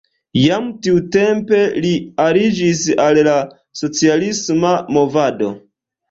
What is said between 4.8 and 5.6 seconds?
movado.